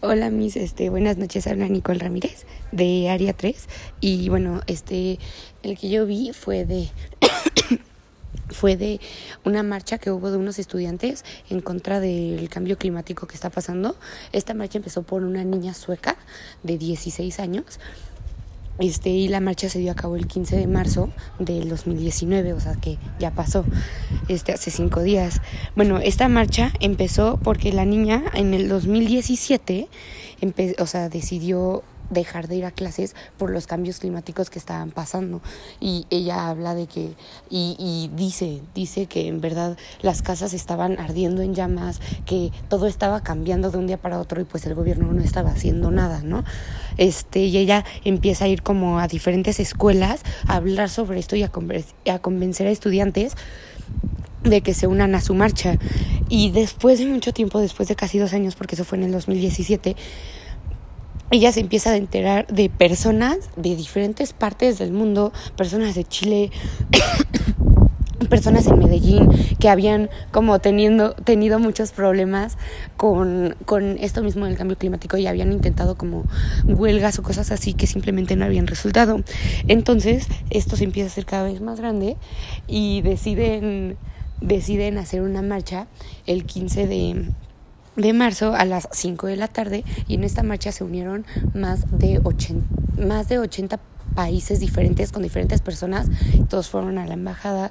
[0.00, 3.66] Hola mis, este, buenas noches, habla Nicole Ramírez de Área 3
[4.00, 5.18] y bueno, este,
[5.64, 6.88] el que yo vi fue de,
[8.48, 9.00] fue de
[9.44, 13.96] una marcha que hubo de unos estudiantes en contra del cambio climático que está pasando.
[14.30, 16.16] Esta marcha empezó por una niña sueca
[16.62, 17.80] de 16 años
[18.78, 22.60] este, y la marcha se dio a cabo el 15 de marzo del 2019, o
[22.60, 23.64] sea que ya pasó,
[24.28, 25.40] este, hace cinco días.
[25.76, 29.88] Bueno, esta marcha empezó porque la niña en el 2017,
[30.78, 35.40] o sea, decidió dejar de ir a clases por los cambios climáticos que estaban pasando.
[35.80, 37.14] Y ella habla de que
[37.50, 43.22] y, dice dice que en verdad las casas estaban ardiendo en llamas que todo estaba
[43.22, 46.44] cambiando de un día para otro y pues el gobierno no estaba haciendo nada no
[46.96, 51.42] este y ella empieza a ir como a diferentes escuelas a hablar sobre esto y
[51.42, 51.50] a,
[52.12, 53.34] a convencer a estudiantes
[54.42, 55.78] de que se unan a su marcha.
[56.28, 59.12] Y después de mucho tiempo después de casi dos años porque eso fue en el
[59.12, 59.96] 2017
[61.30, 66.50] ella se empieza a enterar de personas de diferentes partes del mundo, personas de Chile,
[68.30, 72.56] personas en Medellín que habían como teniendo, tenido muchos problemas
[72.96, 76.24] con, con esto mismo del cambio climático y habían intentado como
[76.64, 79.22] huelgas o cosas así que simplemente no habían resultado.
[79.66, 82.16] Entonces esto se empieza a hacer cada vez más grande
[82.66, 83.96] y deciden,
[84.40, 85.86] deciden hacer una marcha
[86.26, 87.24] el 15 de
[87.98, 91.98] de marzo a las 5 de la tarde y en esta marcha se unieron más
[91.98, 92.64] de 80,
[93.04, 93.78] más de 80
[94.14, 96.08] países diferentes con diferentes personas.
[96.48, 97.70] Todos fueron a la embajada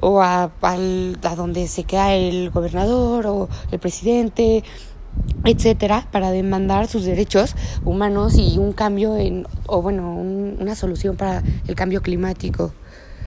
[0.00, 4.64] o a, a donde se queda el gobernador o el presidente,
[5.44, 7.54] etcétera, para demandar sus derechos
[7.84, 12.72] humanos y un cambio en, o bueno, una solución para el cambio climático.